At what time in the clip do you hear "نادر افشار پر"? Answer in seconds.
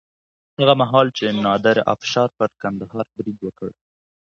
1.45-2.49